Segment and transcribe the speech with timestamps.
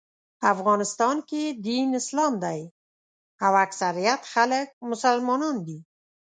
[0.53, 2.61] افغانستان کې دین اسلام دی
[3.45, 5.79] او اکثریت خلک مسلمانان دي.